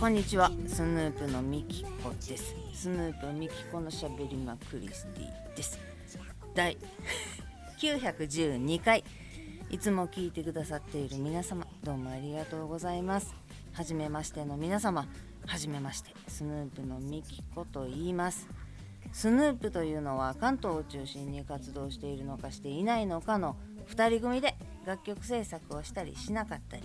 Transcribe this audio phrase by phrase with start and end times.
[0.00, 0.50] こんにちは。
[0.66, 2.54] スヌープのミキコです。
[2.72, 5.78] スヌープミキコのしゃべりまクリスティです
[6.54, 6.78] 第
[7.78, 9.04] 912回。
[9.68, 13.34] いつも聞いてくださっている皆様どうもありがとうございます。
[13.74, 15.06] はじめましての皆様
[15.44, 18.48] はじめましてスヌープのミキコと言います。
[19.12, 23.54] スヌープというのは関東を中心に活動しているのかしていないのかの
[23.90, 26.84] 2人組で楽曲制作をしたりしなかったり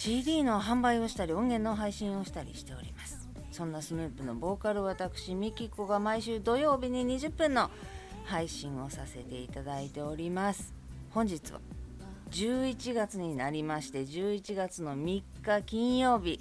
[0.00, 3.28] CD の販売をしたり音源の配信をしたりしております。
[3.52, 7.70] そんなスヌープのボーカル私ミキコが毎週土曜日に20分の
[8.24, 10.72] 配信をさせていただいております。
[11.10, 11.60] 本日は
[12.30, 16.40] 11月になりまして11月の3日金曜日。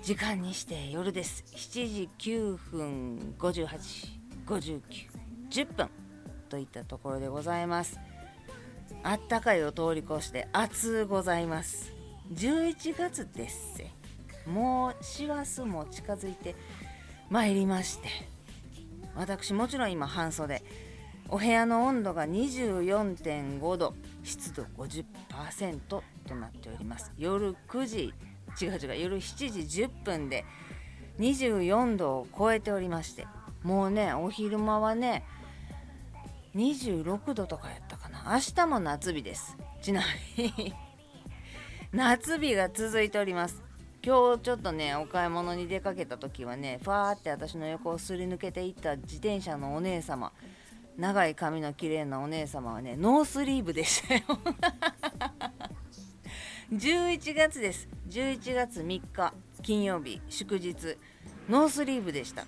[0.00, 1.44] 時間にして夜です。
[1.54, 5.90] 7時9分585910分
[6.48, 8.00] といったところでございます。
[9.02, 11.97] あったかいを通り越して暑うございます。
[12.32, 13.90] 11月ですせ
[14.46, 16.54] もう師走も近づいて
[17.30, 18.08] まいりまして。
[19.14, 20.62] 私もちろん今半袖。
[21.28, 23.94] お部屋の温度が24.5度。
[24.22, 26.02] 湿度50%と
[26.34, 27.12] なっております。
[27.18, 28.14] 夜9時
[28.60, 30.46] 違う違う夜7時10分で。
[31.18, 33.26] 24度を超えておりまして。
[33.62, 35.24] もうねお昼間はね
[36.54, 38.24] 26度とかやったかな。
[38.32, 39.56] 明日も夏日です。
[39.82, 40.00] ちな
[40.38, 40.72] みに
[41.92, 43.62] 夏日が続いております。
[44.04, 50.30] 今日ちょっとねお買い物に出かけた時はねファーって私の横をすり抜けていった自転車のお姉様
[50.98, 54.20] 長い髪の綺麗なお姉様はねノースリーブでしたよ。
[56.70, 57.88] 11月です。
[58.10, 60.98] 11月3日金曜日祝日
[61.48, 62.44] ノースリーブでした。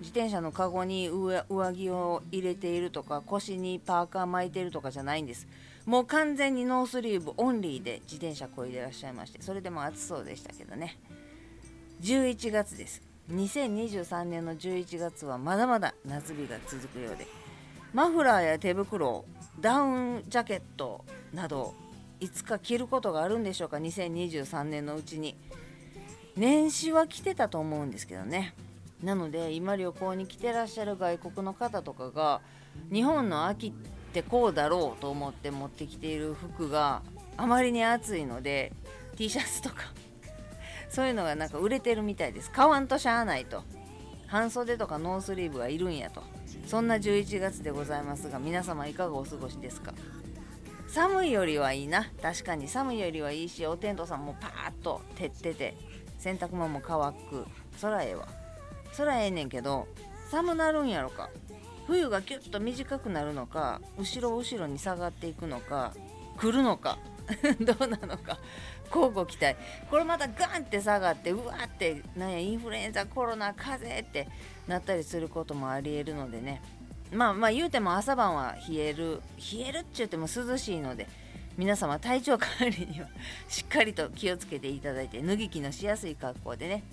[0.00, 5.46] 自転車のカゴに上着を入れているとか腰にパーカー巻いてるとかじゃないんです。
[5.86, 10.98] もう完全にノースリーブオンリーで自転車こいでらっしゃいましてそれでも暑そうでしたけどね。
[12.02, 13.02] 11月です。
[13.30, 17.26] 2023年の11月はまだまだ夏日が続くようで
[17.94, 19.24] マフラーや手袋
[19.60, 21.74] ダウンジャケットなど
[22.20, 25.36] いつか着ることがあるんでしょうか2023年のうちに。
[26.34, 28.54] 年始は着てたと思うんですけどね。
[29.02, 32.40] なので今旅行に来てらっしゃる外国の方とかが
[32.92, 33.74] 日本の秋
[34.12, 37.00] ってこうだろうと思って持ってきている服が
[37.38, 38.74] あまりに暑いので
[39.16, 39.76] T シャツとか
[40.90, 42.50] そういうのがなんか売れてるみたいです。
[42.50, 43.64] 買わんとしゃあないと。
[44.26, 46.22] 半袖とかノースリーブがいるんやと。
[46.66, 49.94] そんな11月でございますが皆様いかがお過ごしですか？
[50.88, 52.10] 寒いよりはいいな。
[52.20, 52.68] 確かに。
[52.68, 55.74] 寒いよりはいいしおテントさんもパーッと照ってて
[56.18, 57.46] 洗濯物も乾く。
[57.78, 58.28] そらええわ。
[58.92, 59.88] そらええねんけど
[60.30, 61.30] 寒なるんやろか。
[61.92, 65.92] 冬がキュッと短くなるのか後ろ後ろに下がっていくのか
[66.38, 66.98] 来るのか
[67.60, 68.38] どうなのか
[68.86, 69.56] 交互期待。
[69.90, 74.28] これまたガンって下がってうわってなんやインフルエンザコロナ風邪って
[74.66, 76.62] なったりすることもありえるのでね。
[77.12, 79.20] まあまあ言うても朝晩は冷える
[79.52, 81.06] 冷えるっちゅうても涼しいので
[81.58, 83.08] 皆様体調管理には
[83.48, 86.84] しっかりと気をつけていただいて脱ぎ着のしやすい格好でね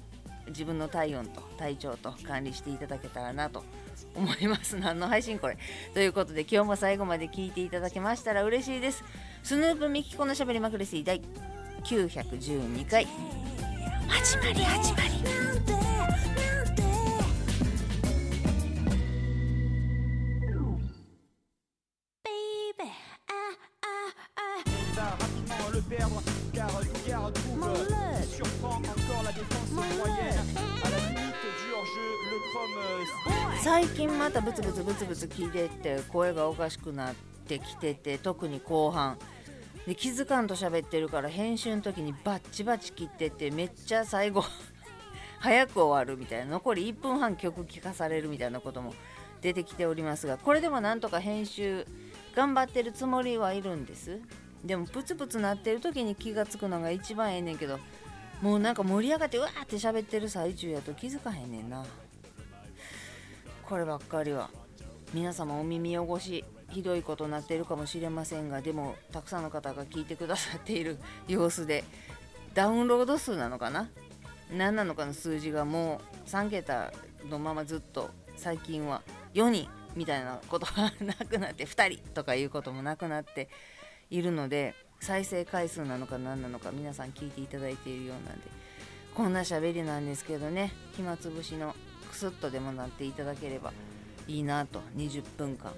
[0.47, 3.63] 自分の体温と体調と管理していただけたらなと
[4.15, 4.75] 思います。
[4.79, 5.57] 何の配信これ。
[5.93, 9.03] ということで今日も最後まで聞いていただけましたら嬉しいです。
[9.43, 11.21] スヌープミキコのしゃべりまくりす第
[11.83, 13.07] 912回。
[14.07, 15.88] 始まり始まり。
[34.19, 37.15] またブツブツブツブツ聞いてって声がおかしくなっ
[37.47, 39.17] てきてて特に後半
[39.87, 44.43] で気づかんと喋ってるから編集の時にバッチバチ切っててめっちゃ最後
[45.39, 48.93] 早く終わるみたいな残り1分半曲聴かされるみたいなことも
[49.41, 51.87] 出てきておりますがこれでもなんとか編集
[52.35, 54.19] 頑張ってるつもりはいるんです。
[54.65, 57.79] でもプツプツなってる時に気が付くのが一番ええねんけど
[58.41, 61.85] もうなんか盛り上がってうわーって喋ってる最中やと気づかへんねんな。
[63.69, 64.49] こればっかりは。
[65.13, 71.83] 皆様お耳汚しひどいことになっているかもしれませんがでもたくさんの方が聞いてくださっている 様子で
[72.53, 73.89] ダウンロード数なのかな？
[74.51, 76.91] 何なのかの数字がもう3桁
[77.29, 83.49] のままずっと最近は4人みたいなことがなくなって2人とかいうこともなくなって
[84.09, 88.47] いるので再生回数なのか何なのか皆さん聞いていただいているようなんで
[89.15, 90.71] こんな喋りなんですけどね。
[90.95, 91.75] 暇つぶしの
[92.09, 93.71] クスッとでもなっていただければ
[94.27, 94.81] いいなと。
[94.97, 95.71] 20分間。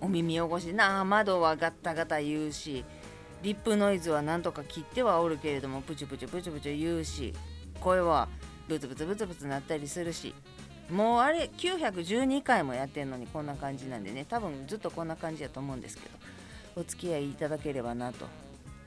[0.00, 0.72] お耳汚し。
[0.72, 2.84] なあ窓はガッタガタ言うし。
[3.42, 7.32] リップノイズはなんとか切ってはおるけれどもプチプチプチプチ言うし。
[7.80, 8.28] 声は
[8.68, 10.34] ブツブツブツブツなったりするし。
[10.90, 14.24] もうあれ912回もやってんのにこんな感じなんでね。
[14.28, 16.14] 多分ずっとこんな感じやと思うんですけど。
[16.76, 18.26] お付き合いいただければなと。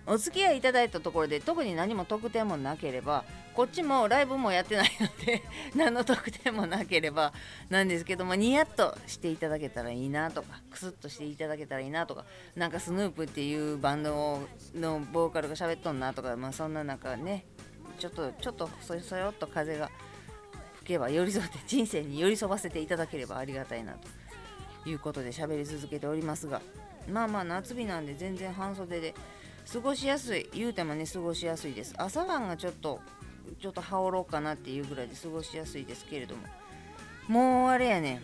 [0.10, 3.24] お付き合いいただいたところで特に何も特典もなければ
[3.54, 5.44] こっちもライブもやってないので
[5.76, 7.32] 何の特典もなければ
[7.70, 12.26] なんですけどもニヤッとしていただけたらいいなとかクスッとしていただけたらいいなとか
[12.56, 17.46] なんかスヌープっていうバンドのボーカルが喋っとんなとかまあそんな中ね
[18.00, 19.92] ちょっとちょっとそよそよっと風が
[20.78, 26.64] 吹けば寄り添って人生に寄り添わせていただければありがたいなということで喋り続けておりますが
[27.08, 29.14] まあまあ夏日なんで全然半袖で
[29.72, 31.94] 過ごしやすい言うてもね過ごしやすいです。
[31.98, 33.00] 朝晩がちょっと
[33.62, 36.42] ちょっと羽織ろうかなっていうぐらいで過ごしやすいですけれども。
[37.28, 38.22] もうあれやね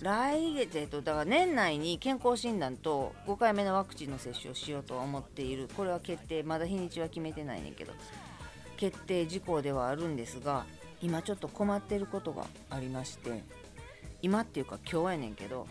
[0.00, 5.68] 来月、えっと、だから年内に健康診断と5回目のワクチンの接種をしようとは思っている。
[5.76, 7.92] これは決定まだ日にちは決めてないねんけど。
[8.76, 10.66] 決定事項ではあるんですが
[11.02, 13.42] 今ちょっと困ってることがありまして。
[14.22, 15.66] 今っていうか今日やねんけど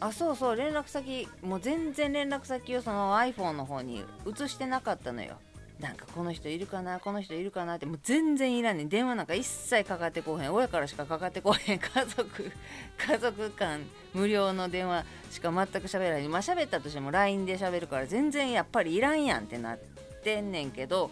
[0.00, 5.36] あそうそう連絡先もう全然連絡先をその iPhone の方に移してなかったのよ。
[5.80, 8.88] なんかこの人いるかなこの人いるかなってもう全然いらんねん。
[8.88, 10.54] 電話なんか一切かかってこへん。
[10.54, 11.78] 親からしかかかってこへん。
[11.78, 12.52] 家族
[12.96, 13.80] 家族間
[14.12, 19.78] 無料の電話しか全く喋らないまあ喋ったとしても LINE で喋るから全然やっぱりいらんやんってなっ
[20.22, 21.10] てんねんけど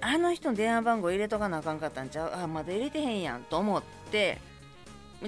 [0.00, 2.32] あの人の電話番号入れとかなあかんかったんちゃう？
[2.34, 4.38] あまだ入れてへんやんと思って。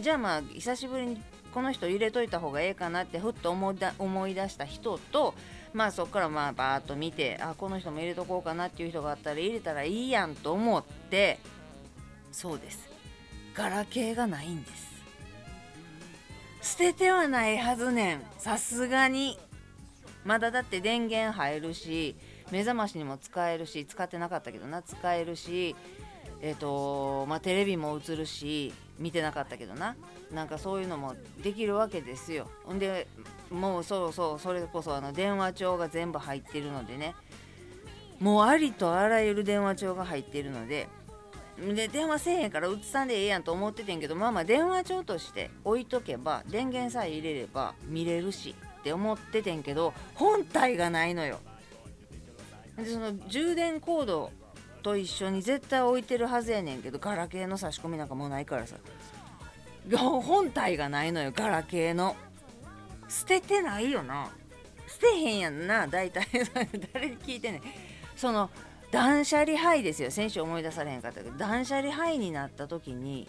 [0.00, 1.22] じゃあまあ久しぶりに
[1.52, 5.34] この人入れといた方がええかなってふっと思いだ思い出した人と
[5.72, 11.38] まあそこからまあバーッと見てあこの人も入れとこうかなっていう人があったら入れたらいいやんと思って
[12.32, 12.90] そうです。
[13.54, 14.92] ガラケーがないんです。
[16.62, 18.22] 捨ててはないはずねん。
[18.38, 19.38] さすがに。
[20.24, 22.16] まだだって電源入るし
[22.50, 25.74] 目覚ましにも使えるし使ってなかったけどな使えるし
[26.40, 29.96] えっ、ー、とまあテレビも映るし見てなかったけどな。
[30.32, 32.48] なんかそういうのもできるわけですよ。
[32.72, 33.06] んで
[33.50, 37.14] もうそうそうそれこそあの電話帳が全部入ってるのでね。
[38.20, 40.88] もうありとあらゆる電話帳が入ってるので。
[41.58, 51.38] で電話せえへんから映さんでええやんと思っててんけどまあまあ電話帳として置いとけば電源さえ入れれば見れるしって思っててんけど本体がないのよ。
[52.76, 54.32] でその充電コード
[54.82, 58.76] と一緒に絶対置いてるはずやねんけどガラケーの差し込みなんかもうないからさ。
[59.98, 62.16] 本体がないのよガラケーの。
[63.08, 64.30] 捨ててないよな。
[64.86, 66.26] 捨てへんやんな大体。
[66.92, 67.60] 誰に聞いてね
[68.16, 68.50] その
[68.90, 70.10] 断捨離灰ですよ。
[70.10, 73.28] 先週思い出されへんかったけど断捨離灰になった時に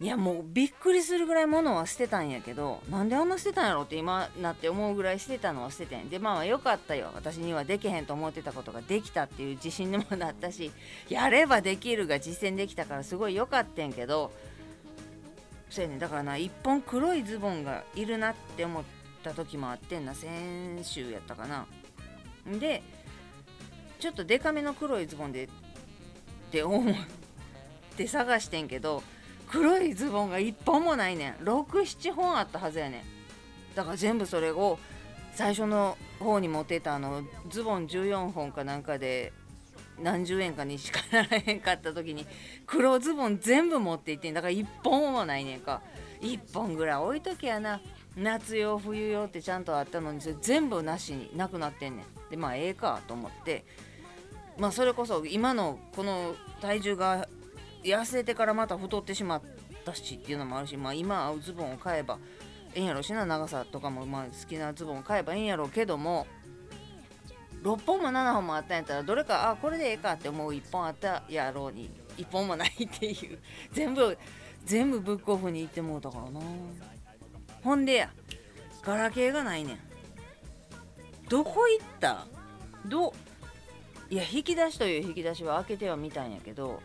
[0.00, 6.08] いやもうびっくりするぐらい物は捨てたんやけどなんであんな捨てたんやろって今なって思うぐらい捨てたのは捨ててん。
[6.08, 7.10] でまあよかったよ。
[7.14, 10.70] 私にはできへんと思ってたことができたっていう自信にもなったし
[11.10, 14.30] やればできるが実践できたからすごい良かったんけど
[15.68, 18.84] そうやねだからな1本黒いズボンがいるなって思っ
[19.24, 20.14] た時もあってんな。
[20.14, 20.30] 先
[20.84, 21.66] 週やったかな。
[22.46, 22.84] で
[23.98, 25.48] ちょっとデカめの黒いズボンでっ
[26.52, 26.94] て思っ
[27.96, 29.02] て探してんけど
[29.50, 31.34] 黒いズボンが1本もないねん。
[31.44, 33.02] 67本あったはずやねん。
[33.74, 34.78] だから全部それを
[35.32, 39.32] 最初の方に持ってたあのズボン14本かなんかで
[40.00, 42.26] 何十円かにしかならへんかった時に
[42.66, 44.34] 黒ズボン全部持っていってん。
[44.34, 45.80] だから1本もないねんか。
[46.20, 47.80] 1本ぐらい置いときやな。
[48.16, 52.30] 夏用冬用ってちゃんとあったのにそれ全部なしになくなってんねん。
[52.30, 53.64] でまあええかと思って。
[54.58, 57.28] まあそれこそ今のこの体重が
[57.82, 59.42] 痩せてからまた太ってしまっ
[59.84, 62.18] たしっていうのもあるしまあ今合うズボンを買えば
[62.74, 66.26] ええんやろしな長さとかもまあ好きなズボンを買えばええんやろうけども
[67.62, 73.38] 6本も7本もあったんやったらどれかあこれでええかって思う1本あったやろうに1本もないっていう
[73.72, 74.16] 全部
[74.64, 76.40] 全部ブックオフに行ってもうたからな。
[77.64, 78.10] ほんでや
[78.82, 79.78] ガラケーがないねん。
[81.28, 82.26] どこ行った？
[82.86, 83.12] ど
[84.10, 86.80] いや引き出しという引き出しは開けてはみたんやけど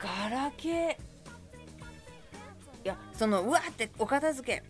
[0.00, 0.92] ガラケー。
[2.82, 4.62] いやそのうわってお片付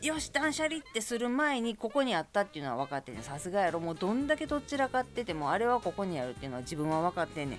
[0.00, 0.06] け。
[0.06, 3.80] よし断捨離ってする前にここにあったっていうのは分かってねさすがやろ。
[3.80, 7.58] もうどんだけどちらかっててもあれはここにあるっていうのは自分は分かってんね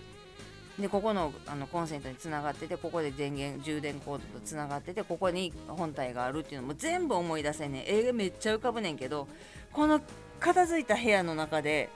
[0.77, 0.81] ん。
[0.81, 7.83] でここのあのコンセントにつながっててここで電源充電コードとつながっててここに本体があるっていうのも全部思い出せんねん。
[7.87, 9.27] 映画めっちゃ浮かぶねんけど
[9.73, 9.99] この
[10.39, 11.89] 片付いた部屋の中で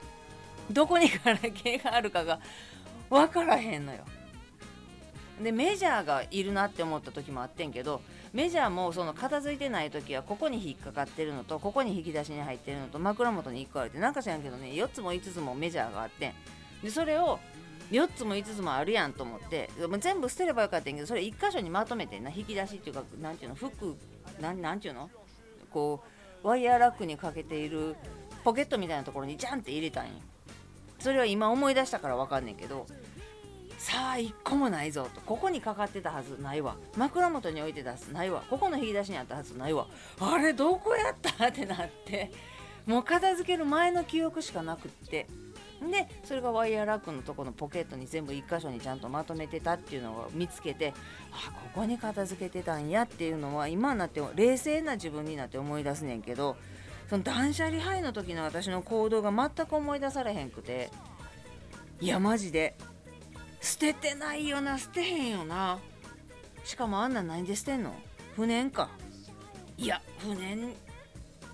[0.70, 2.40] どこにガラケーがあるかが
[3.08, 4.00] 分からへんのよ。
[5.40, 8.00] でメジャーがいるなって思った時もあってんけど
[8.32, 16.34] メジャーもその片付いてない時はここに引っかかってるのとここに引き出しに入ってるのと枕元に1個あるってなんか知らんけどね4つも5つもメジャーがあってん。
[16.82, 17.38] でそれを
[17.90, 19.68] 4つも5つもあるやんと思って
[20.00, 23.96] 全部捨てればよかったんやけどそれ1箇所にまとめてな引き出しっていうかなんていうの服
[24.40, 25.10] なんなんていうの？
[25.70, 26.02] こ
[26.42, 27.96] うワイヤーラックにかけている
[28.44, 30.12] ポケットみたいなところにジャンって入れたんや。
[30.98, 32.86] それは今思い出したから分かんねんけど
[33.82, 35.20] さあ1個もないぞと。
[35.22, 36.76] ここにかかってたはずないわ。
[36.96, 38.44] 枕元に置いてたはずないわ。
[38.48, 39.88] ここの引き出しにあったはずないわ。
[40.20, 41.48] あれどこやった？
[41.48, 42.30] ってなって。
[42.86, 45.26] もう片付ける前の記憶しかなくって。
[45.80, 50.94] でそれがワイヤーラックのとこのポケットに全部1箇所にちゃんとまとめてたっていうのを見つけて
[51.32, 56.56] あここに片付けてたんやっていうのは今になって冷静な自分になって思い出すねんけど
[57.10, 60.88] その断捨離ハイの時の私の行動が全く思い出されへんくて。
[62.00, 62.76] いやマジで。
[63.62, 65.78] 捨ててないよな捨てへんよな。
[66.64, 67.94] しかもあんな何で捨てんの？
[68.36, 68.90] 不燃か。
[69.78, 70.74] いや不燃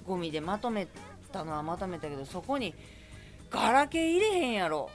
[0.07, 0.89] ゴミでまとめ
[1.31, 2.75] たのはまとめたけどそこに
[3.51, 4.91] ガラケー入れへんやろ。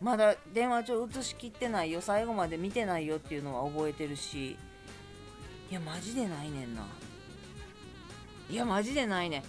[0.00, 2.00] まだ電話帳映しきってないよ。
[2.00, 4.56] 最後まで見てないよっていうのは覚えてるし。
[5.70, 6.86] いやマジでないねんな。
[8.50, 9.42] いやマジでないねん。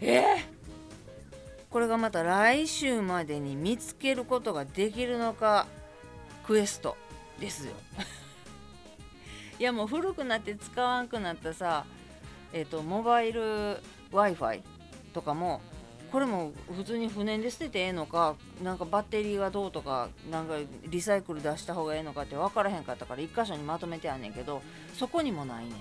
[0.00, 0.55] えー、
[1.76, 5.66] これがまた来週までに見つけることができるのか
[6.46, 6.96] クエスト
[7.38, 7.74] ですよ。
[9.60, 11.84] いやもう古くなって使わんくなったさ
[12.54, 13.42] えっ、ー、とモバイル
[14.10, 14.62] w i f i
[15.12, 15.60] とかも
[16.10, 20.54] これも普通に不燃で捨ててええのかなんかバッテリーがどうとかなんか
[20.86, 24.62] リサイクル出した方がええのかって分からへんかったから1箇所にまとめてあんねんけど
[24.94, 25.74] そこにもないねん。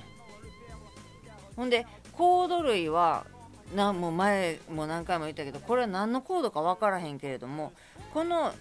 [1.56, 3.26] ほんでコード類は
[3.74, 7.74] なもう前も何回も言ったけどこれは何のコードか分からへんけれども
[8.14, 8.54] この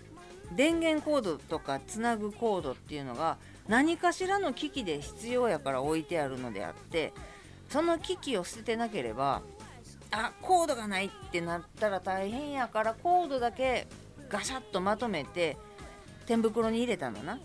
[0.52, 3.36] 電源コードとかつなぐコードっていうのが
[3.68, 7.12] 何かしらの機器で必要やから置いてあるのであって
[7.68, 9.42] その機器を捨ててなければ
[10.10, 13.86] あコードがないってなったら大変やからコードだけ
[14.28, 15.56] ガシャッとまとめて
[16.26, 17.38] 天袋に入れたのな。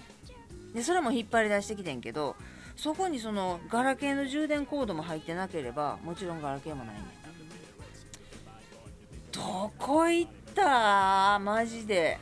[0.74, 2.36] でそれも引っ張り出してきてんけど
[2.76, 7.02] そこにそのガラケーの充電コードも入ってなければもちろんガラケーもないね
[9.32, 11.40] どこ行った？
[11.40, 12.18] マジで。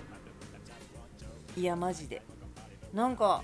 [1.55, 2.21] いやマジで。
[2.93, 3.43] なんか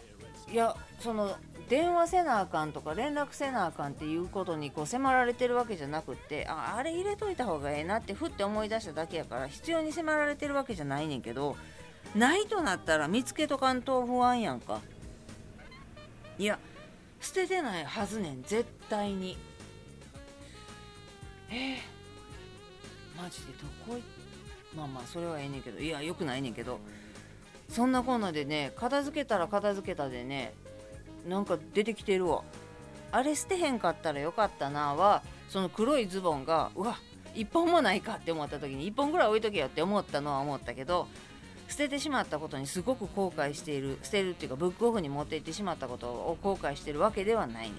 [0.52, 1.36] いやその
[1.70, 11.56] 電話せなあかんとか連絡せなあかんっていうことにこう迫られてるわけじゃなくってああれ入れといた方がええなってふって思い出しただけやから必要に迫られてるわけじゃないねんけど
[12.16, 14.82] ないとなったら見つけとかんと不安やんか。
[16.38, 16.60] いや
[17.22, 19.38] 捨ててないはずねん絶対に。
[21.50, 21.78] えー、
[23.16, 24.02] マジでどこ行
[24.76, 26.80] まあまあそれはええねんけどいやよくないねんけど
[27.70, 30.54] そんなこんなでね片付けたら片付けたでね
[31.28, 32.44] なんか出てきてるわ。
[33.14, 36.98] あれ捨てへんかったらよかったなはその黒いズボンがうわ
[37.36, 41.08] 1本もないかって思った時に1本ぐらい置いとけよって思ったのは思ったけど
[41.68, 47.76] 捨ててしまったことにすごく後悔している捨てるっていうかブックオフに持って行ってしまったことを後悔してるわけではないね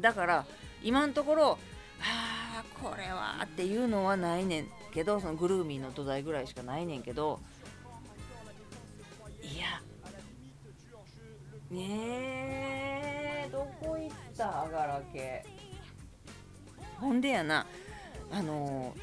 [0.00, 0.44] だから
[0.82, 1.58] 今のところ
[2.02, 2.41] あ
[2.82, 7.40] これはっていうのはないねんけどそのグルーミーの土台ぐらいしかないねんけど
[9.42, 9.80] いや
[11.70, 14.68] ねえどこ行った？
[14.70, 17.66] ガラケーほんでやな
[18.30, 18.94] あの、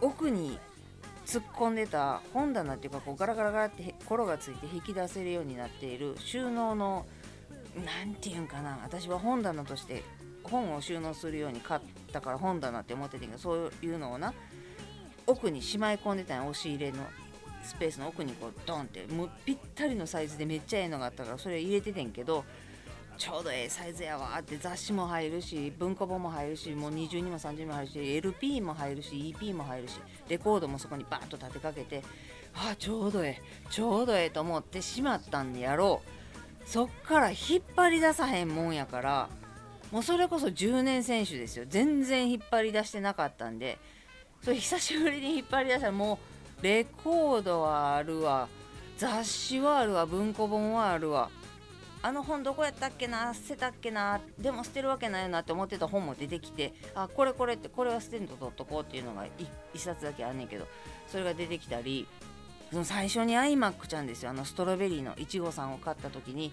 [0.00, 0.58] 奥に
[1.24, 7.06] 突っ込んでた本棚っていうかこうガラガラガラってコロがついて引き出せるようになっている収納の
[7.86, 10.02] 何て言うんかな私は本棚として
[10.44, 11.80] 本を収納するように買っ
[12.12, 14.32] たから本棚って思ってたけどそういうのをな
[15.26, 16.98] 奥にしまい込んでたん押し入れの
[17.62, 22.44] スペースの奥にこうドンってもうぴったりのサイズでめっちゃええのがあったからそれ入れててんけど
[23.18, 32.02] ちょうどええサイズやわって雑誌も入るし文庫本も入るしもう20にも30にも入るし LP も入るし EP も入るしレコードもそこにバーンと立てかけて
[32.54, 36.22] ああちょうどええちょうどええと思ってしまったんやろう。
[36.64, 39.28] そっから引っ張り出さへんもんやから
[39.92, 41.66] もうそれこそ10年選手ですよ。
[41.68, 43.78] 全然引っ張り出してなかったんで。
[44.42, 46.18] それ久しぶりに引っ張り出したらも
[46.60, 48.48] うレコードはあるわ。
[48.96, 50.06] 雑誌はあるわ。
[50.06, 51.30] 文庫本はあるわ。
[52.04, 53.32] あの本どこやったっけな？
[53.34, 54.20] 捨てたっけな？
[54.38, 59.24] でも捨てるわけないなって思ってた本も出てきてあこれこれってこれは捨てんと取っとこうっていうのが
[59.74, 60.66] 1冊だけあんねんけど
[61.06, 62.08] それが出てきたり
[62.72, 64.30] その最初に iMac ちゃんですよ。
[64.30, 66.50] あのストロベリーのいちごさんを買った時に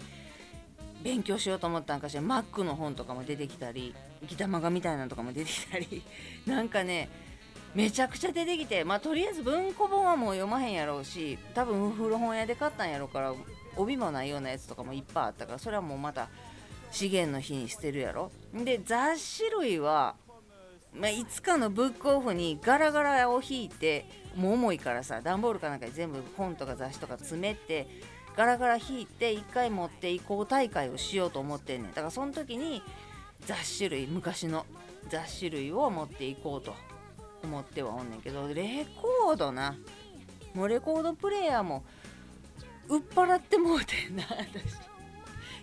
[1.02, 2.22] 勉強しようと思ったんかしら。
[2.22, 3.94] Mac の本とかも出てきたり
[4.26, 6.02] ギタマガみたいなのとかも出てきたり。
[6.46, 7.08] なんかね
[7.74, 13.34] めちゃくちゃ出てきてまあとりあえず文庫本はもう読まへんやろうし多分古本屋で買ったんやろうから
[13.76, 16.28] 帯もないようなやつとかもいっぱいあったからそれはもうまた
[16.90, 18.32] 資源の日に捨てるやろ。
[18.52, 20.16] で雑誌類は
[20.92, 27.86] まあ、いつかのブックオフにガラガラを引いてもう重いからさ段ボールかなんかに全部本とか雑誌とか詰めて
[28.40, 31.90] ガラガラ引いて1回持って移行大会をしようと思ってんねん。
[31.90, 32.82] だからその時に
[33.44, 34.64] 雑誌類昔の
[35.10, 36.74] 雑誌類を持っていこうと
[37.44, 39.76] 思ってはおんねんけどレコードな。
[40.54, 41.84] もうレコードプレーヤーも
[42.88, 44.40] 売っ払ってもうてんな 私。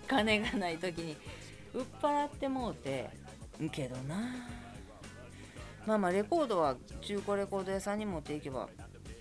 [0.08, 1.18] 金がない時に。
[1.74, 3.10] 売っ払ってもうて
[3.60, 4.36] んけどな。
[5.88, 8.70] まあまあレコードは中古レコード屋さんに持っていけば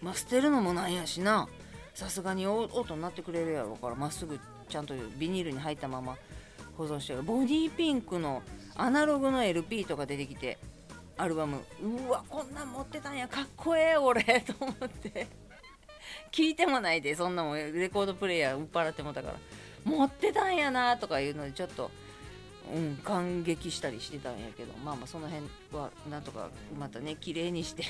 [0.02, 1.48] まあ捨てるのもなんやしな。
[1.97, 4.38] さすがに音になってくれるやろからまっすぐ
[4.69, 6.15] ちゃんとビニールに入ったまま
[6.76, 7.23] 保存してる。
[7.23, 8.43] ボディピンクの
[8.75, 10.59] アナログの LP とか出てきて
[11.17, 11.62] アルバム。
[11.83, 13.26] うわこんなん持ってたんや。
[13.26, 14.23] かっこええ俺。
[14.43, 15.26] と思って。
[16.31, 17.57] 聞いてもないでそんなもん。
[17.57, 19.35] レコードプレーヤー売っ払ってもたから。
[19.87, 21.91] 持ってたんやなとかいうのでちょっと
[22.75, 24.75] うん感激したりしてたんやけど。
[24.85, 27.85] まあまあその辺はなんとかまたね綺麗にして。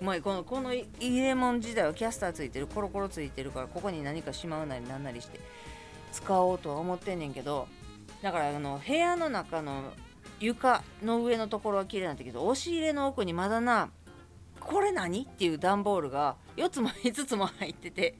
[0.00, 5.40] まあこのこの入れ物時代はキャスターついてるコロコロついてるからここに何かしまうなりなんなりして
[6.12, 7.68] 使おうとは思ってんねんけど
[8.22, 9.92] だからあの部屋の中の
[10.40, 13.90] 床の上のところは綺麗なんだけど押し入れの奥にまだな
[14.60, 18.14] これ何っていう段ボールが4つも5つも入ってて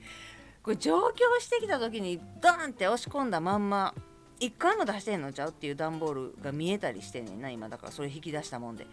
[0.62, 3.94] これ上京してきた時にドーンって押し込んだまんま
[4.40, 7.68] 1回も出してんのちゃうっていう段ボールが見えたりしてんねんな今。
[7.68, 8.86] だからそれ引き出したもんで。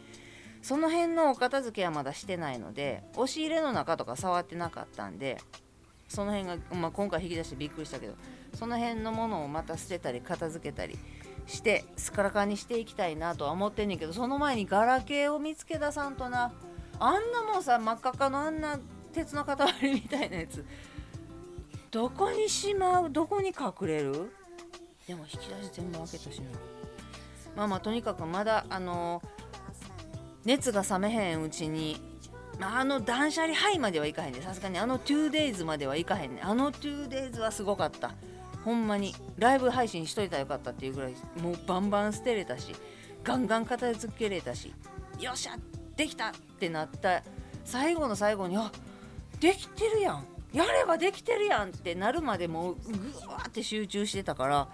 [0.66, 5.38] その辺のお片付けはまだしてないので押し入れの中とか触ってなかったんで
[6.10, 8.16] その辺が、まあ、今回引き出してびっくりしたけど
[8.56, 10.98] その辺のものをまた捨てたり片付けたり
[11.46, 16.52] してスカラカにしていきたいなとは思ってんねんけどその前にガラケーを見つけ出さんとな。
[16.98, 18.80] あんなもんさ真っ赤かのあんな
[19.14, 20.66] 鉄の塊みたいなやつ。
[21.92, 23.12] どこにしまう？
[23.12, 24.32] どこに隠れる？
[25.08, 26.46] でも引き出し全部開けたしな。
[27.56, 29.22] まあまあとにかくまだあの
[30.46, 32.00] 熱が冷めへんうちに
[32.60, 38.14] まあ、あの断捨離ハイまではいかへんねさすがにあの 2days まではいかへんねあの 2days はすごかった。
[38.64, 42.74] ほんまにライブ配信しといたらよかったっていうぐらいもうバンバン捨てれたし
[43.24, 44.74] ガンガン片付けれたし
[45.20, 45.56] よっしゃ
[45.96, 47.22] できたってなった。
[47.64, 48.72] 最後の最後にあ
[49.40, 50.26] できてるやん。
[50.54, 54.68] やればできてるやんってなるまでもうぐわーって集中してたから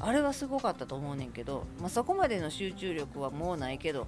[0.00, 4.06] あれはすごかったと思うねんけど、まあ、そこまでの集中力はもうないけど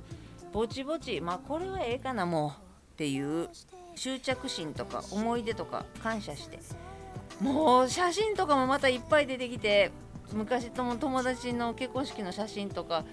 [0.52, 3.48] ぼちぼちまあこれはええかなもうっていう
[3.94, 6.58] 執着心とか思い出とか感謝して。
[7.40, 9.90] もう写真とかもまたいっぱい出てきて
[10.32, 13.04] 昔とも友達の結婚式の写真とか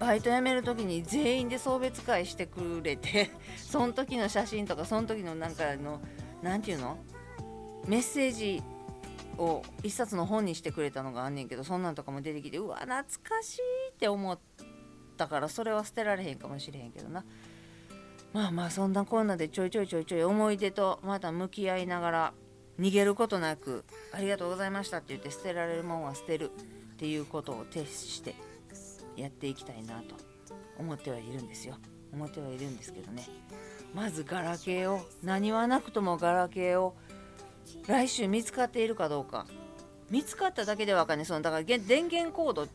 [0.00, 6.00] バイト辞める時に全員で送別会してくれて その時の写真とかその時のなんかの
[6.42, 6.98] 何て言うの？
[7.86, 8.62] メッセージ
[9.38, 14.69] を一冊の本にしてくれたのがあんねんけどそんなんとかも出てきてうわ懐かしいって思って。
[15.20, 17.24] たからそれは捨てられへんかもしれへんけどな。
[18.32, 22.32] まあまあそんなこんなでちょいちょいちょいちょい思い出とまた向き合いながら
[22.78, 28.34] 逃げることなくありがとうございましたって言って捨てられるもんは捨てるっていうことを徹して
[29.16, 30.14] やっていきたいなと
[30.78, 31.76] 思ってはいるんですよ。
[32.12, 33.26] 思ってはいるんですけどね。
[33.94, 36.96] まずガラケーを何はなくともガラケーを
[37.86, 39.46] 来週見つかっているかどうか。
[40.08, 41.26] 見つかっただけでわかんない。
[41.26, 42.68] そのだから電源コード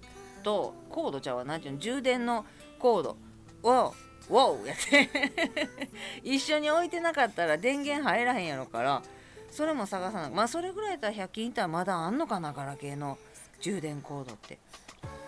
[0.46, 1.44] とコードちゃうわ。
[1.44, 1.80] 何ていうの？
[1.80, 2.46] 充電の
[2.80, 3.18] コード。
[3.64, 3.96] を
[4.30, 5.10] ワオやって。
[6.24, 9.02] 一緒に置いてなかったら電源入らへんやろから
[9.50, 10.30] それも探さな。
[10.30, 13.18] まあそれぐらいやったら100均行ったらまだあんのかなガラケーの
[13.60, 14.60] 充電コードって。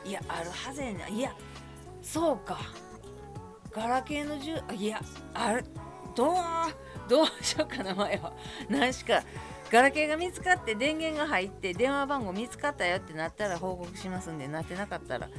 [0.06, 1.36] いやあるはずやないや
[2.02, 2.60] そうか。
[3.72, 5.02] ガラケーの充いや
[5.34, 5.66] ある。
[6.16, 6.36] どう
[7.08, 8.34] どうしようかな前は。
[8.70, 9.24] 何しか
[9.72, 15.30] ガラケーが見つかって電源が入って電話番号見つかったよってなったら報告しますんでなってなかったら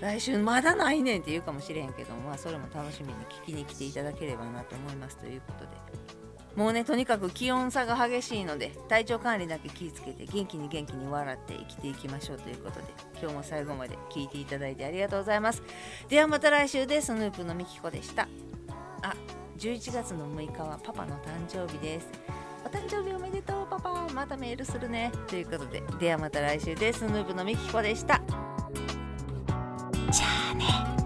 [0.00, 6.20] 来週まだないねんって言うかもしれへんけどまあそれも楽しみに聞きに来ていただければなと思いますということで。
[6.56, 12.86] もうねとにかく気温差が激しいので体調管理だけ気をつけて元気に元気に笑って生きていきましょうということで
[13.20, 15.62] 今日も最後まで聞いていただいてありがとうございます。
[16.08, 17.06] ではまた来週です。
[17.06, 18.28] スヌープのみきこでした。
[19.02, 19.14] あ
[19.58, 22.08] 11月の6日はパパの誕生日です。
[22.64, 24.06] お誕生日おめでとうパパ。
[24.12, 25.10] またメールするね。
[25.28, 27.00] ということでではまた来週です。
[27.00, 28.20] スヌーブのみきこでした。
[30.10, 30.99] じゃあね。